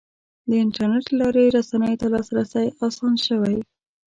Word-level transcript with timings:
د 0.47 0.49
انټرنیټ 0.63 1.05
له 1.11 1.15
لارې 1.21 1.53
رسنیو 1.57 1.99
ته 2.01 2.07
لاسرسی 2.13 2.67
اسان 2.85 3.13
شوی. 3.27 3.57